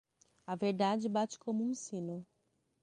[0.47, 2.25] A verdade bate como um sino.